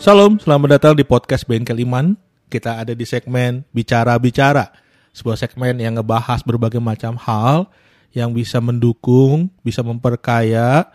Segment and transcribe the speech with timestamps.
[0.00, 2.16] Salam, selamat datang di podcast Bengkel Iman.
[2.48, 4.72] Kita ada di segmen Bicara-Bicara.
[5.12, 7.68] Sebuah segmen yang ngebahas berbagai macam hal
[8.16, 10.88] yang bisa mendukung, bisa memperkaya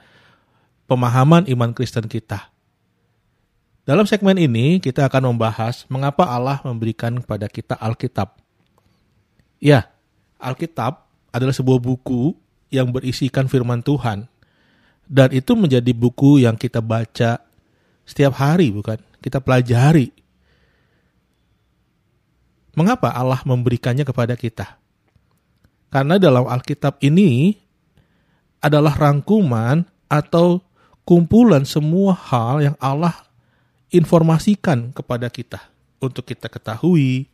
[0.89, 2.49] pemahaman iman Kristen kita.
[3.85, 8.41] Dalam segmen ini kita akan membahas mengapa Allah memberikan kepada kita Alkitab.
[9.61, 9.85] Ya,
[10.41, 12.33] Alkitab adalah sebuah buku
[12.73, 14.25] yang berisikan firman Tuhan.
[15.05, 17.45] Dan itu menjadi buku yang kita baca
[18.05, 19.01] setiap hari bukan?
[19.19, 20.13] Kita pelajari.
[22.77, 24.77] Mengapa Allah memberikannya kepada kita?
[25.89, 27.55] Karena dalam Alkitab ini
[28.59, 30.59] adalah rangkuman atau
[31.07, 33.15] kumpulan semua hal yang Allah
[33.93, 35.61] informasikan kepada kita
[36.03, 37.31] untuk kita ketahui,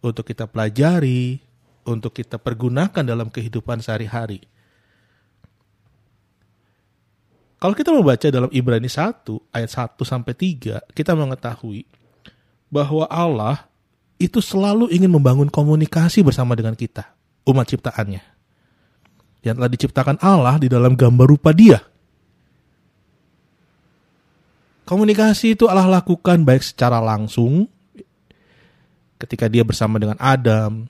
[0.00, 1.42] untuk kita pelajari,
[1.84, 4.44] untuk kita pergunakan dalam kehidupan sehari-hari.
[7.58, 11.82] Kalau kita membaca dalam Ibrani 1 ayat 1 sampai 3, kita mengetahui
[12.70, 13.66] bahwa Allah
[14.18, 17.10] itu selalu ingin membangun komunikasi bersama dengan kita,
[17.50, 18.22] umat ciptaannya.
[19.42, 21.82] Yang telah diciptakan Allah di dalam gambar rupa dia.
[24.86, 27.66] Komunikasi itu Allah lakukan baik secara langsung
[29.18, 30.86] ketika dia bersama dengan Adam,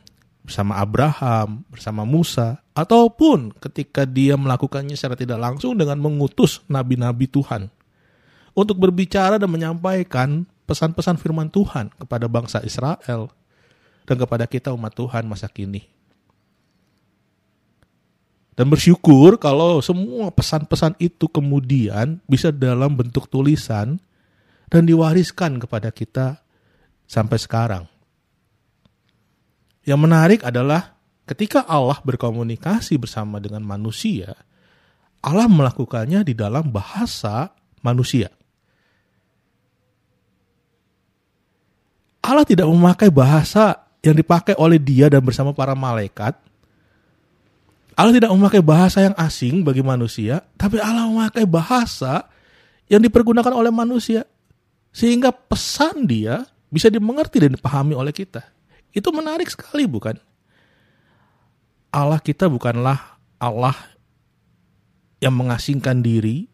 [0.49, 7.69] bersama Abraham, bersama Musa, ataupun ketika dia melakukannya secara tidak langsung dengan mengutus nabi-nabi Tuhan
[8.57, 13.29] untuk berbicara dan menyampaikan pesan-pesan firman Tuhan kepada bangsa Israel
[14.09, 15.85] dan kepada kita umat Tuhan masa kini.
[18.57, 24.01] Dan bersyukur kalau semua pesan-pesan itu kemudian bisa dalam bentuk tulisan
[24.73, 26.41] dan diwariskan kepada kita
[27.05, 27.85] sampai sekarang.
[29.89, 34.37] Yang menarik adalah ketika Allah berkomunikasi bersama dengan manusia,
[35.25, 37.49] Allah melakukannya di dalam bahasa
[37.81, 38.29] manusia.
[42.21, 46.37] Allah tidak memakai bahasa yang dipakai oleh dia dan bersama para malaikat.
[47.97, 52.29] Allah tidak memakai bahasa yang asing bagi manusia, tapi Allah memakai bahasa
[52.93, 54.29] yang dipergunakan oleh manusia.
[54.93, 58.58] Sehingga pesan dia bisa dimengerti dan dipahami oleh kita.
[58.93, 60.17] Itu menarik sekali bukan?
[61.89, 63.75] Allah kita bukanlah Allah
[65.19, 66.47] yang mengasingkan diri,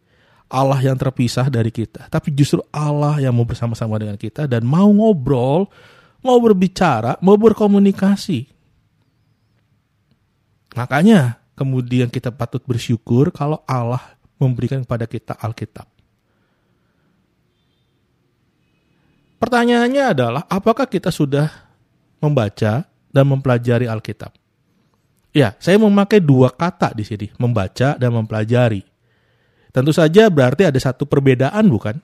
[0.48, 4.86] Allah yang terpisah dari kita, tapi justru Allah yang mau bersama-sama dengan kita dan mau
[4.88, 5.66] ngobrol,
[6.22, 8.46] mau berbicara, mau berkomunikasi.
[10.74, 14.02] Makanya kemudian kita patut bersyukur kalau Allah
[14.38, 15.86] memberikan kepada kita Alkitab.
[19.38, 21.63] Pertanyaannya adalah apakah kita sudah
[22.24, 24.32] membaca dan mempelajari Alkitab.
[25.34, 28.86] Ya, saya memakai dua kata di sini, membaca dan mempelajari.
[29.74, 31.98] Tentu saja berarti ada satu perbedaan bukan?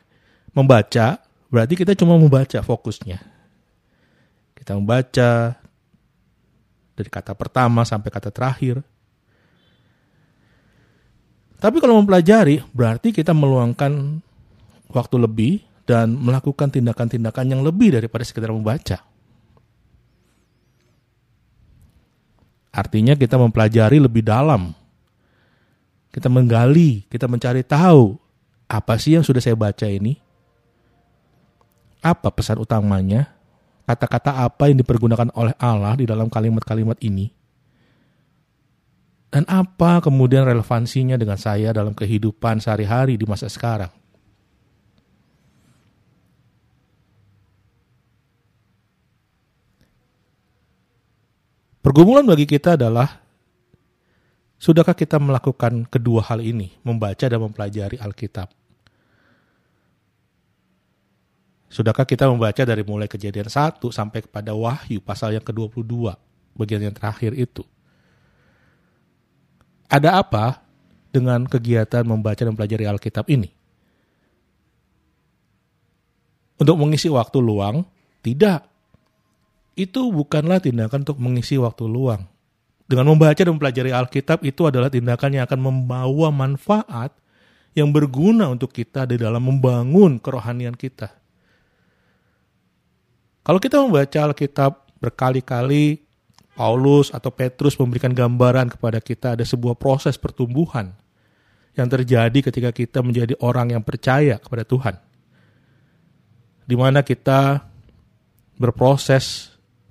[0.51, 3.23] Membaca berarti kita cuma membaca fokusnya.
[4.59, 5.55] Kita membaca
[6.99, 8.83] dari kata pertama sampai kata terakhir.
[11.61, 14.19] Tapi kalau mempelajari berarti kita meluangkan
[14.91, 19.10] waktu lebih dan melakukan tindakan-tindakan yang lebih daripada sekedar membaca.
[22.71, 24.71] Artinya kita mempelajari lebih dalam.
[26.11, 28.19] Kita menggali, kita mencari tahu
[28.71, 30.19] apa sih yang sudah saya baca ini?
[32.03, 33.35] Apa pesan utamanya?
[33.87, 37.35] Kata-kata apa yang dipergunakan oleh Allah di dalam kalimat-kalimat ini?
[39.31, 44.00] Dan apa kemudian relevansinya dengan saya dalam kehidupan sehari-hari di masa sekarang?
[51.81, 53.25] Pergumulan bagi kita adalah
[54.61, 58.53] sudahkah kita melakukan kedua hal ini, membaca dan mempelajari Alkitab?
[61.73, 66.13] Sudahkah kita membaca dari mulai kejadian 1 sampai kepada Wahyu pasal yang ke-22,
[66.53, 67.65] bagian yang terakhir itu?
[69.89, 70.61] Ada apa
[71.09, 73.49] dengan kegiatan membaca dan mempelajari Alkitab ini?
[76.61, 77.89] Untuk mengisi waktu luang?
[78.21, 78.70] Tidak
[79.81, 82.29] itu bukanlah tindakan untuk mengisi waktu luang.
[82.85, 87.15] Dengan membaca dan mempelajari Alkitab itu adalah tindakan yang akan membawa manfaat
[87.73, 91.15] yang berguna untuk kita di dalam membangun kerohanian kita.
[93.47, 96.03] Kalau kita membaca Alkitab berkali-kali,
[96.59, 100.93] Paulus atau Petrus memberikan gambaran kepada kita ada sebuah proses pertumbuhan
[101.73, 104.99] yang terjadi ketika kita menjadi orang yang percaya kepada Tuhan.
[106.69, 107.65] Di mana kita
[108.61, 109.50] berproses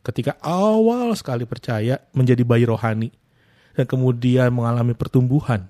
[0.09, 3.13] ketika awal sekali percaya menjadi bayi rohani
[3.77, 5.69] dan kemudian mengalami pertumbuhan.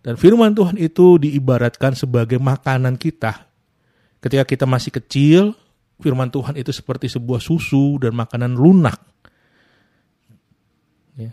[0.00, 3.46] Dan firman Tuhan itu diibaratkan sebagai makanan kita
[4.26, 5.54] Ketika kita masih kecil,
[6.02, 8.98] firman Tuhan itu seperti sebuah susu dan makanan lunak.
[11.14, 11.30] Ya.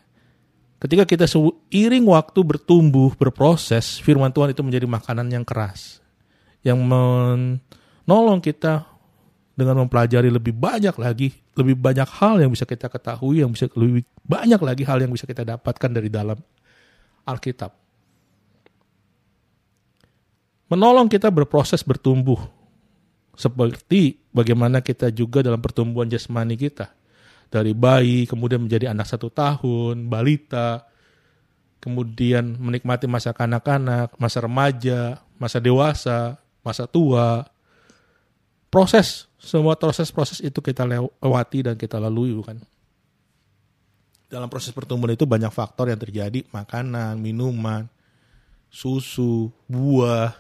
[0.78, 6.06] Ketika kita seiring waktu bertumbuh, berproses, firman Tuhan itu menjadi makanan yang keras.
[6.62, 8.86] Yang menolong kita
[9.54, 14.02] dengan mempelajari lebih banyak lagi, lebih banyak hal yang bisa kita ketahui, yang bisa lebih
[14.26, 16.38] banyak lagi hal yang bisa kita dapatkan dari dalam
[17.24, 17.72] Alkitab.
[20.74, 22.42] Menolong kita berproses bertumbuh,
[23.38, 26.90] seperti bagaimana kita juga dalam pertumbuhan jasmani kita.
[27.54, 30.90] Dari bayi, kemudian menjadi anak satu tahun, balita,
[31.78, 37.46] kemudian menikmati masa kanak-kanak, masa remaja, masa dewasa, masa tua.
[38.74, 42.58] Proses, semua proses-proses itu kita lewati dan kita lalui bukan?
[44.25, 47.86] Dalam proses pertumbuhan itu banyak faktor yang terjadi, makanan, minuman,
[48.74, 50.34] susu, buah,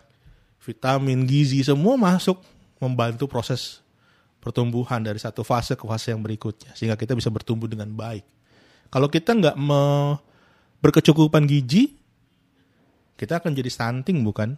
[0.65, 2.41] vitamin, gizi, semua masuk
[2.81, 3.85] membantu proses
[4.41, 8.25] pertumbuhan dari satu fase ke fase yang berikutnya sehingga kita bisa bertumbuh dengan baik.
[8.89, 10.17] Kalau kita nggak me
[10.81, 11.93] berkecukupan gizi,
[13.13, 14.57] kita akan jadi stunting bukan?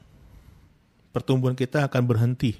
[1.11, 2.55] Pertumbuhan kita akan berhenti.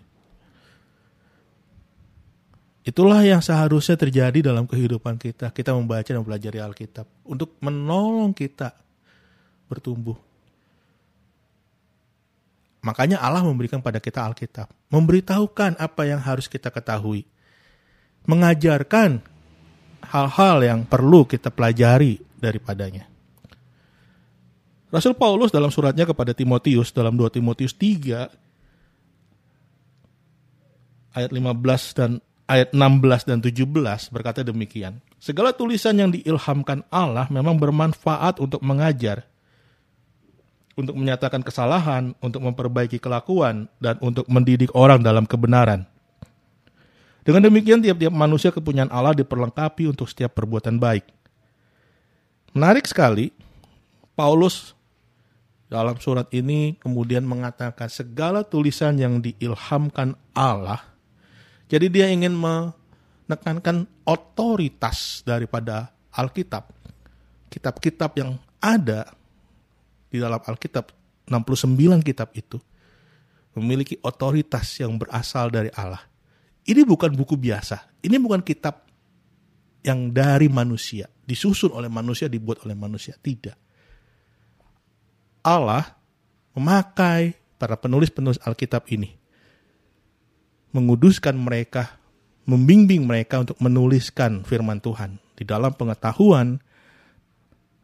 [2.86, 5.50] Itulah yang seharusnya terjadi dalam kehidupan kita.
[5.50, 8.78] Kita membaca dan mempelajari Alkitab untuk menolong kita
[9.66, 10.14] bertumbuh.
[12.86, 17.26] Makanya Allah memberikan pada kita Alkitab, memberitahukan apa yang harus kita ketahui,
[18.30, 19.18] mengajarkan
[20.06, 23.10] hal-hal yang perlu kita pelajari daripadanya.
[24.94, 28.30] Rasul Paulus dalam suratnya kepada Timotius dalam 2 Timotius 3
[31.18, 35.02] ayat 15 dan ayat 16 dan 17 berkata demikian.
[35.18, 39.26] Segala tulisan yang diilhamkan Allah memang bermanfaat untuk mengajar,
[40.78, 45.90] untuk menyatakan kesalahan, untuk memperbaiki kelakuan, dan untuk mendidik orang dalam kebenaran.
[47.26, 51.10] Dengan demikian, tiap-tiap manusia kepunyaan Allah diperlengkapi untuk setiap perbuatan baik.
[52.54, 53.34] Menarik sekali,
[54.14, 54.78] Paulus
[55.66, 60.95] dalam surat ini kemudian mengatakan segala tulisan yang diilhamkan Allah.
[61.66, 66.70] Jadi dia ingin menekankan otoritas daripada Alkitab.
[67.50, 69.10] Kitab-kitab yang ada
[70.10, 70.94] di dalam Alkitab
[71.26, 72.62] 69 kitab itu
[73.58, 76.04] memiliki otoritas yang berasal dari Allah.
[76.66, 78.02] Ini bukan buku biasa.
[78.06, 78.86] Ini bukan kitab
[79.86, 83.14] yang dari manusia, disusun oleh manusia, dibuat oleh manusia.
[83.18, 83.58] Tidak.
[85.46, 85.86] Allah
[86.58, 89.14] memakai para penulis-penulis Alkitab ini
[90.76, 91.96] menguduskan mereka,
[92.44, 96.60] membimbing mereka untuk menuliskan firman Tuhan di dalam pengetahuan,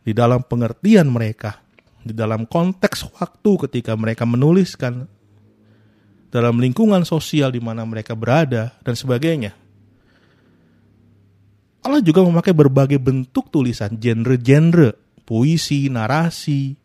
[0.03, 1.63] di dalam pengertian mereka,
[2.03, 5.07] di dalam konteks waktu ketika mereka menuliskan
[6.31, 9.55] dalam lingkungan sosial di mana mereka berada dan sebagainya.
[11.81, 14.93] Allah juga memakai berbagai bentuk tulisan, genre-genre,
[15.25, 16.77] puisi, narasi,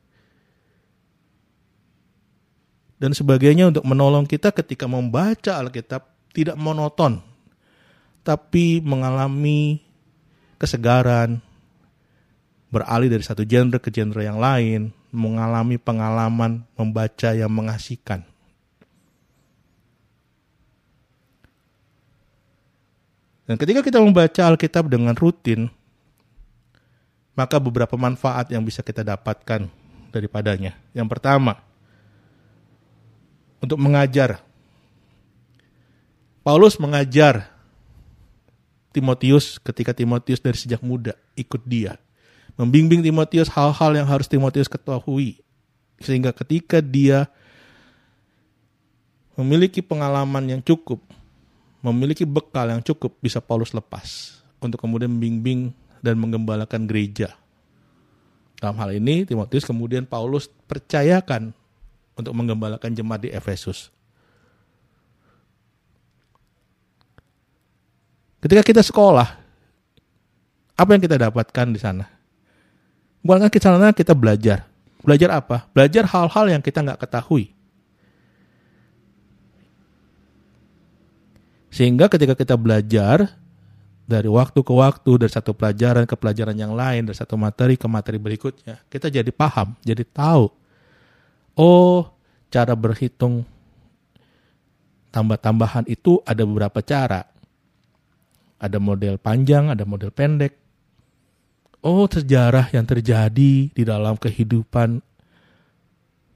[2.97, 7.21] dan sebagainya untuk menolong kita ketika membaca Alkitab tidak monoton,
[8.25, 9.85] tapi mengalami
[10.57, 11.41] kesegaran,
[12.73, 18.25] beralih dari satu genre ke genre yang lain, mengalami pengalaman membaca yang mengasihkan.
[23.47, 25.71] Dan ketika kita membaca Alkitab dengan rutin,
[27.39, 29.71] maka beberapa manfaat yang bisa kita dapatkan
[30.11, 30.75] daripadanya.
[30.91, 31.61] Yang pertama,
[33.67, 34.39] untuk mengajar.
[36.47, 37.51] Paulus mengajar
[38.95, 41.99] Timotius ketika Timotius dari sejak muda ikut dia
[42.55, 45.43] membimbing Timotius hal-hal yang harus Timotius ketahui
[45.99, 47.27] sehingga ketika dia
[49.37, 51.03] memiliki pengalaman yang cukup,
[51.85, 57.35] memiliki bekal yang cukup bisa Paulus lepas untuk kemudian membimbing dan menggembalakan gereja.
[58.57, 61.53] Dalam hal ini Timotius kemudian Paulus percayakan
[62.17, 63.93] untuk menggembalakan jemaat di Efesus.
[68.41, 69.29] Ketika kita sekolah,
[70.77, 72.05] apa yang kita dapatkan di sana?
[73.21, 74.65] Bukan kita sana kita belajar.
[75.03, 75.67] Belajar apa?
[75.71, 77.53] Belajar hal-hal yang kita nggak ketahui.
[81.75, 83.37] Sehingga ketika kita belajar
[84.07, 87.85] dari waktu ke waktu, dari satu pelajaran ke pelajaran yang lain, dari satu materi ke
[87.91, 90.49] materi berikutnya, kita jadi paham, jadi tahu.
[91.57, 92.13] Oh,
[92.53, 93.49] cara berhitung
[95.09, 97.25] tambah-tambahan itu ada beberapa cara.
[98.61, 100.57] Ada model panjang, ada model pendek,
[101.87, 104.99] oh sejarah yang terjadi di dalam kehidupan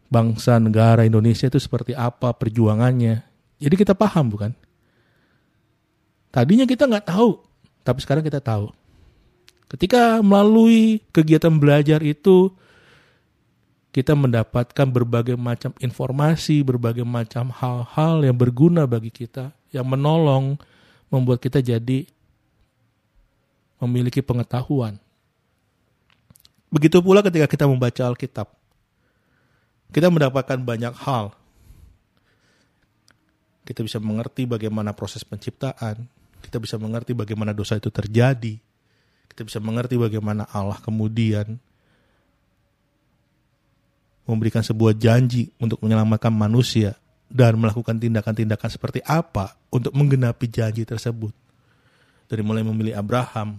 [0.06, 3.26] bangsa negara Indonesia itu seperti apa perjuangannya.
[3.58, 4.52] Jadi kita paham bukan?
[6.30, 7.42] Tadinya kita nggak tahu,
[7.82, 8.70] tapi sekarang kita tahu.
[9.70, 12.54] Ketika melalui kegiatan belajar itu,
[13.90, 20.54] kita mendapatkan berbagai macam informasi, berbagai macam hal-hal yang berguna bagi kita, yang menolong,
[21.11, 22.06] membuat kita jadi
[23.82, 24.94] memiliki pengetahuan.
[26.70, 28.47] Begitu pula ketika kita membaca Alkitab.
[29.90, 31.35] Kita mendapatkan banyak hal.
[33.66, 36.06] Kita bisa mengerti bagaimana proses penciptaan.
[36.38, 38.54] Kita bisa mengerti bagaimana dosa itu terjadi.
[39.26, 41.59] Kita bisa mengerti bagaimana Allah kemudian
[44.24, 46.96] memberikan sebuah janji untuk menyelamatkan manusia
[47.30, 51.30] dan melakukan tindakan-tindakan seperti apa untuk menggenapi janji tersebut.
[52.26, 53.58] Dari mulai memilih Abraham,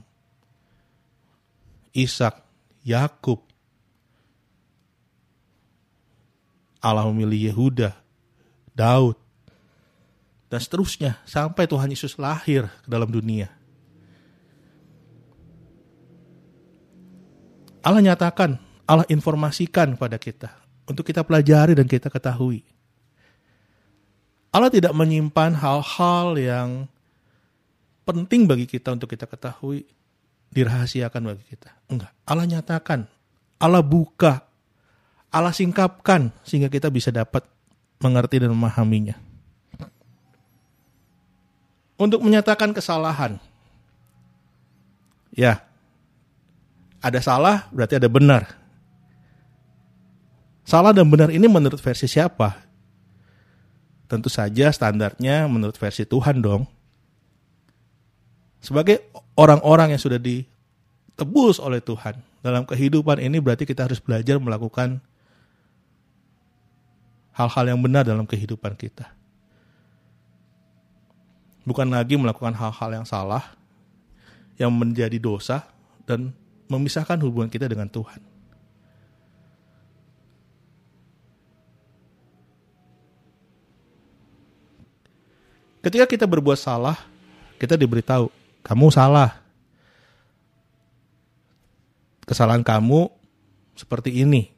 [1.91, 2.39] Ishak,
[2.83, 3.43] Yakub.
[6.81, 7.93] Allah memilih Yehuda,
[8.73, 9.19] Daud,
[10.49, 13.47] dan seterusnya sampai Tuhan Yesus lahir ke dalam dunia.
[17.81, 20.51] Allah nyatakan, Allah informasikan pada kita
[20.83, 22.67] untuk kita pelajari dan kita ketahui.
[24.51, 26.69] Allah tidak menyimpan hal-hal yang
[28.03, 29.87] penting bagi kita untuk kita ketahui,
[30.51, 31.71] dirahasiakan bagi kita.
[31.87, 33.07] Enggak, Allah nyatakan,
[33.55, 34.43] Allah buka,
[35.31, 37.47] Allah singkapkan sehingga kita bisa dapat
[38.03, 39.15] mengerti dan memahaminya.
[41.95, 43.39] Untuk menyatakan kesalahan.
[45.31, 45.63] Ya,
[46.99, 48.60] ada salah berarti ada benar.
[50.71, 52.63] Salah dan benar ini menurut versi siapa?
[54.07, 56.63] Tentu saja standarnya menurut versi Tuhan dong.
[58.63, 59.03] Sebagai
[59.35, 65.03] orang-orang yang sudah ditebus oleh Tuhan dalam kehidupan ini berarti kita harus belajar melakukan
[67.35, 69.11] hal-hal yang benar dalam kehidupan kita.
[71.67, 73.43] Bukan lagi melakukan hal-hal yang salah
[74.55, 75.67] yang menjadi dosa
[76.07, 76.31] dan
[76.71, 78.30] memisahkan hubungan kita dengan Tuhan.
[85.81, 86.97] Ketika kita berbuat salah,
[87.57, 88.29] kita diberitahu,
[88.61, 89.41] kamu salah.
[92.25, 93.09] Kesalahan kamu
[93.73, 94.53] seperti ini.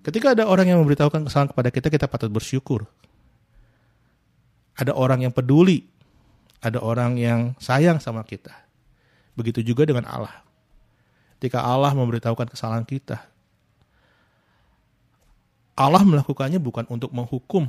[0.00, 2.88] Ketika ada orang yang memberitahukan kesalahan kepada kita, kita patut bersyukur.
[4.80, 5.84] Ada orang yang peduli,
[6.64, 8.52] ada orang yang sayang sama kita.
[9.36, 10.40] Begitu juga dengan Allah.
[11.36, 13.20] Ketika Allah memberitahukan kesalahan kita,
[15.76, 17.68] Allah melakukannya bukan untuk menghukum,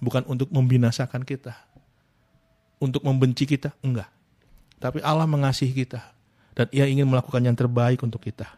[0.00, 1.54] bukan untuk membinasakan kita,
[2.80, 4.08] untuk membenci kita, enggak.
[4.80, 6.00] Tapi Allah mengasihi kita
[6.56, 8.48] dan Ia ingin melakukan yang terbaik untuk kita.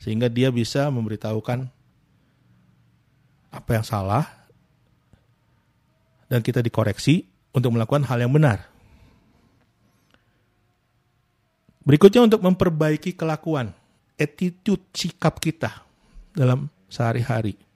[0.00, 1.68] Sehingga Dia bisa memberitahukan
[3.52, 4.24] apa yang salah
[6.28, 8.68] dan kita dikoreksi untuk melakukan hal yang benar.
[11.84, 13.72] Berikutnya untuk memperbaiki kelakuan,
[14.20, 15.72] attitude sikap kita
[16.36, 17.67] dalam sehari-hari.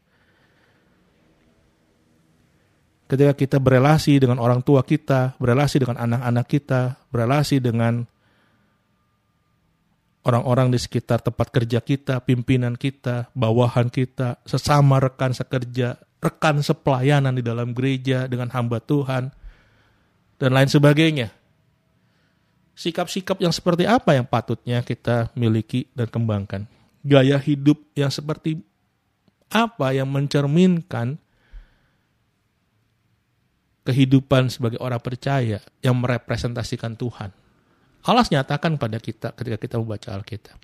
[3.13, 8.09] Ketika kita berelasi dengan orang tua kita, berelasi dengan anak-anak kita, berelasi dengan
[10.25, 17.37] orang-orang di sekitar tempat kerja kita, pimpinan kita, bawahan kita, sesama rekan sekerja, rekan sepelayanan
[17.37, 19.29] di dalam gereja dengan hamba Tuhan,
[20.41, 21.29] dan lain sebagainya.
[22.73, 26.65] Sikap-sikap yang seperti apa yang patutnya kita miliki dan kembangkan?
[27.05, 28.57] Gaya hidup yang seperti
[29.53, 31.21] apa yang mencerminkan
[33.83, 37.35] kehidupan sebagai orang percaya yang merepresentasikan Tuhan.
[38.03, 40.59] Allah nyatakan pada kita ketika kita membaca Alkitab.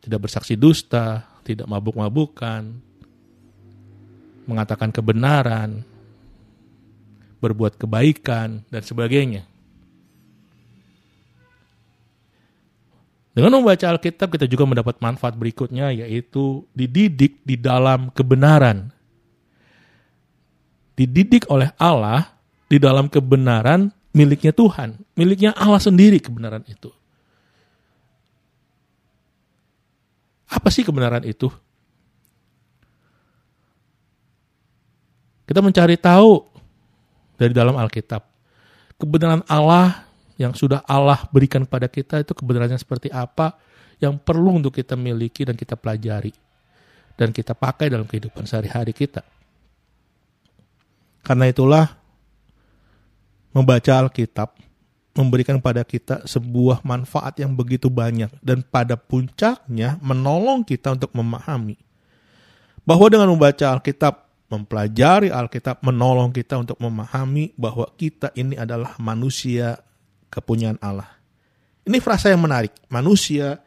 [0.00, 2.62] Tidak bersaksi dusta, tidak mabuk-mabukan,
[4.46, 5.82] mengatakan kebenaran,
[7.42, 9.44] berbuat kebaikan, dan sebagainya.
[13.36, 18.95] Dengan membaca Alkitab kita juga mendapat manfaat berikutnya yaitu dididik di dalam kebenaran
[20.96, 22.26] dididik oleh Allah
[22.66, 26.88] di dalam kebenaran miliknya Tuhan, miliknya Allah sendiri kebenaran itu.
[30.48, 31.52] Apa sih kebenaran itu?
[35.46, 36.42] Kita mencari tahu
[37.38, 38.24] dari dalam Alkitab.
[38.96, 40.08] Kebenaran Allah
[40.40, 43.54] yang sudah Allah berikan pada kita itu kebenarannya seperti apa
[44.00, 46.32] yang perlu untuk kita miliki dan kita pelajari
[47.16, 49.35] dan kita pakai dalam kehidupan sehari-hari kita.
[51.26, 51.90] Karena itulah
[53.50, 54.54] membaca Alkitab
[55.16, 61.74] memberikan pada kita sebuah manfaat yang begitu banyak dan pada puncaknya menolong kita untuk memahami
[62.86, 64.14] bahwa dengan membaca Alkitab,
[64.46, 69.82] mempelajari Alkitab menolong kita untuk memahami bahwa kita ini adalah manusia
[70.30, 71.10] kepunyaan Allah.
[71.82, 73.58] Ini frasa yang menarik, manusia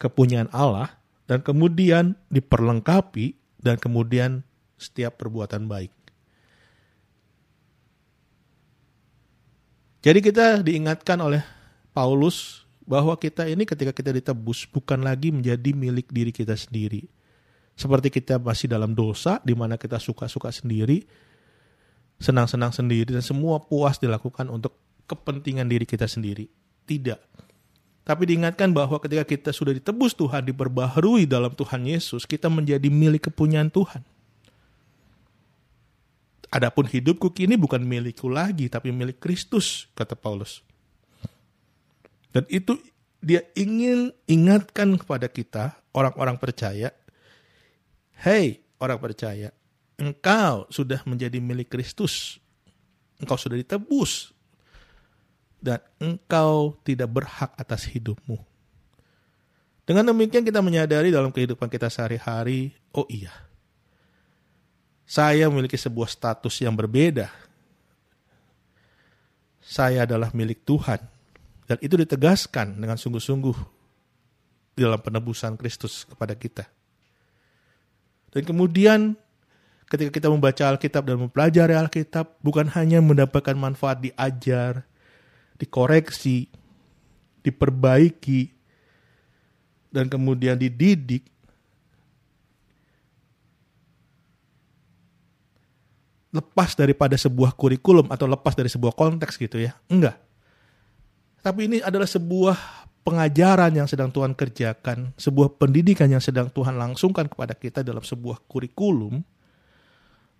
[0.00, 0.96] kepunyaan Allah
[1.28, 4.40] dan kemudian diperlengkapi dan kemudian
[4.80, 5.97] setiap perbuatan baik.
[9.98, 11.42] Jadi kita diingatkan oleh
[11.90, 17.10] Paulus bahwa kita ini ketika kita ditebus bukan lagi menjadi milik diri kita sendiri.
[17.78, 21.06] Seperti kita masih dalam dosa di mana kita suka-suka sendiri,
[22.18, 24.74] senang-senang sendiri dan semua puas dilakukan untuk
[25.06, 26.50] kepentingan diri kita sendiri.
[26.86, 27.20] Tidak.
[28.08, 33.28] Tapi diingatkan bahwa ketika kita sudah ditebus Tuhan, diperbaharui dalam Tuhan Yesus, kita menjadi milik
[33.28, 34.00] kepunyaan Tuhan.
[36.48, 40.64] Adapun hidupku kini bukan milikku lagi, tapi milik Kristus, kata Paulus.
[42.32, 42.80] Dan itu
[43.20, 46.94] dia ingin ingatkan kepada kita, orang-orang percaya,
[48.18, 49.54] Hei orang percaya,
[49.94, 52.42] engkau sudah menjadi milik Kristus.
[53.22, 54.34] Engkau sudah ditebus.
[55.58, 58.42] Dan engkau tidak berhak atas hidupmu.
[59.86, 63.32] Dengan demikian kita menyadari dalam kehidupan kita sehari-hari, oh iya,
[65.08, 67.32] saya memiliki sebuah status yang berbeda.
[69.64, 71.00] Saya adalah milik Tuhan.
[71.64, 73.56] Dan itu ditegaskan dengan sungguh-sungguh
[74.76, 76.68] di dalam penebusan Kristus kepada kita.
[78.32, 79.16] Dan kemudian
[79.88, 84.84] ketika kita membaca Alkitab dan mempelajari Alkitab, bukan hanya mendapatkan manfaat diajar,
[85.56, 86.52] dikoreksi,
[87.40, 88.52] diperbaiki,
[89.88, 91.24] dan kemudian dididik,
[96.28, 99.72] lepas daripada sebuah kurikulum atau lepas dari sebuah konteks gitu ya.
[99.88, 100.20] Enggak.
[101.40, 102.56] Tapi ini adalah sebuah
[103.06, 108.44] pengajaran yang sedang Tuhan kerjakan, sebuah pendidikan yang sedang Tuhan langsungkan kepada kita dalam sebuah
[108.44, 109.24] kurikulum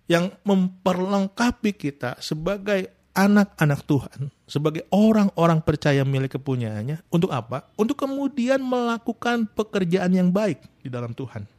[0.05, 7.69] yang memperlengkapi kita sebagai anak-anak Tuhan, sebagai orang-orang percaya milik kepunyaannya, untuk apa?
[7.73, 11.58] Untuk kemudian melakukan pekerjaan yang baik di dalam Tuhan.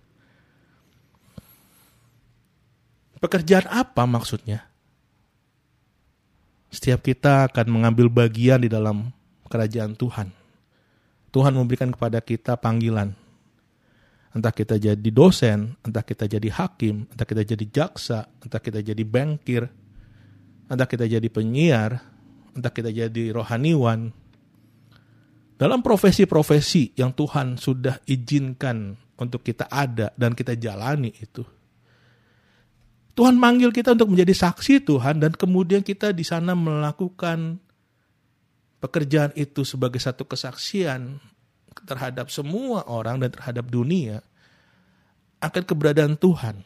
[3.20, 4.64] Pekerjaan apa maksudnya?
[6.72, 9.12] Setiap kita akan mengambil bagian di dalam
[9.52, 10.32] kerajaan Tuhan.
[11.28, 13.12] Tuhan memberikan kepada kita panggilan.
[14.32, 19.02] Entah kita jadi dosen, entah kita jadi hakim, entah kita jadi jaksa, entah kita jadi
[19.04, 19.68] bankir,
[20.70, 22.00] entah kita jadi penyiar,
[22.56, 24.16] entah kita jadi rohaniwan.
[25.60, 31.59] Dalam profesi-profesi yang Tuhan sudah izinkan untuk kita ada dan kita jalani itu.
[33.18, 37.58] Tuhan manggil kita untuk menjadi saksi Tuhan dan kemudian kita di sana melakukan
[38.80, 41.20] pekerjaan itu sebagai satu kesaksian
[41.84, 44.24] terhadap semua orang dan terhadap dunia
[45.40, 46.64] akan keberadaan Tuhan.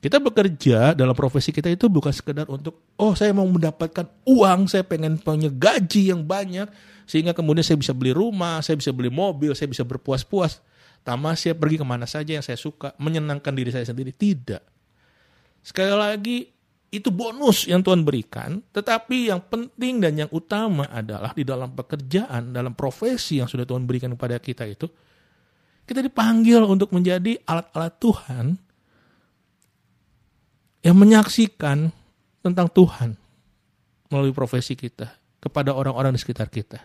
[0.00, 4.80] Kita bekerja dalam profesi kita itu bukan sekedar untuk, oh saya mau mendapatkan uang, saya
[4.80, 6.72] pengen punya gaji yang banyak,
[7.04, 10.64] sehingga kemudian saya bisa beli rumah, saya bisa beli mobil, saya bisa berpuas-puas.
[11.00, 14.12] Tamasya pergi ke mana saja yang saya suka, menyenangkan diri saya sendiri.
[14.12, 14.62] Tidak.
[15.64, 16.38] Sekali lagi,
[16.90, 22.50] itu bonus yang Tuhan berikan, tetapi yang penting dan yang utama adalah di dalam pekerjaan,
[22.50, 24.90] dalam profesi yang sudah Tuhan berikan kepada kita itu,
[25.86, 28.46] kita dipanggil untuk menjadi alat-alat Tuhan
[30.82, 31.94] yang menyaksikan
[32.42, 33.14] tentang Tuhan
[34.10, 36.82] melalui profesi kita kepada orang-orang di sekitar kita.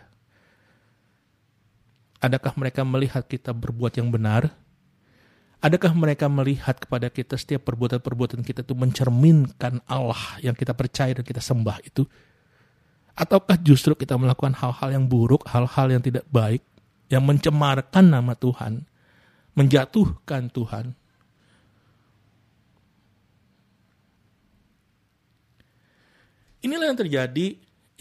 [2.26, 4.50] Adakah mereka melihat kita berbuat yang benar?
[5.62, 11.22] Adakah mereka melihat kepada kita setiap perbuatan-perbuatan kita itu mencerminkan Allah yang kita percaya dan
[11.22, 12.02] kita sembah itu?
[13.14, 16.66] Ataukah justru kita melakukan hal-hal yang buruk, hal-hal yang tidak baik,
[17.14, 18.90] yang mencemarkan nama Tuhan,
[19.54, 20.98] menjatuhkan Tuhan?
[26.66, 27.46] Inilah yang terjadi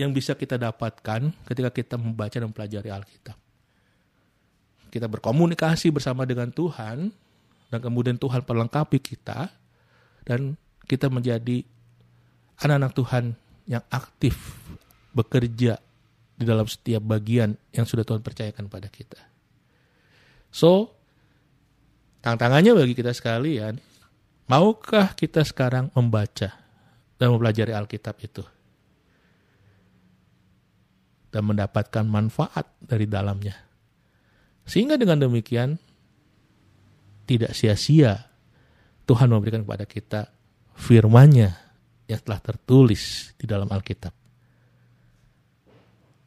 [0.00, 3.43] yang bisa kita dapatkan ketika kita membaca dan mempelajari Alkitab.
[4.94, 7.10] Kita berkomunikasi bersama dengan Tuhan,
[7.74, 9.50] dan kemudian Tuhan perlengkapi kita
[10.22, 10.54] dan
[10.86, 11.66] kita menjadi
[12.62, 13.24] anak-anak Tuhan
[13.66, 14.38] yang aktif
[15.10, 15.82] bekerja
[16.38, 19.18] di dalam setiap bagian yang sudah Tuhan percayakan pada kita.
[20.54, 20.94] So,
[22.22, 23.82] tantangannya bagi kita sekalian,
[24.46, 26.54] maukah kita sekarang membaca
[27.18, 28.46] dan mempelajari Alkitab itu?
[31.34, 33.73] Dan mendapatkan manfaat dari dalamnya.
[34.64, 35.76] Sehingga dengan demikian,
[37.24, 38.28] tidak sia-sia
[39.04, 40.20] Tuhan memberikan kepada kita
[40.76, 41.52] firman-Nya
[42.08, 44.12] yang telah tertulis di dalam Alkitab.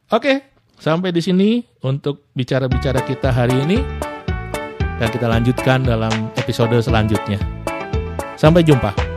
[0.08, 0.34] Oke,
[0.78, 3.78] sampai di sini untuk bicara-bicara kita hari ini
[4.98, 7.38] dan kita lanjutkan dalam episode selanjutnya.
[8.38, 9.07] Sampai jumpa.